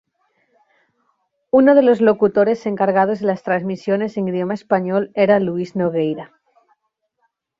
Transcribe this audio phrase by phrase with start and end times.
[1.51, 6.33] Uno de los locutores encargados de las transmisiones en idioma español era Luis Nogueira.